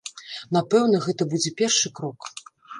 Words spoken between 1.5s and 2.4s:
першы крок.